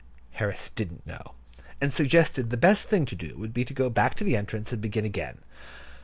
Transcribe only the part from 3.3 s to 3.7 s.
would be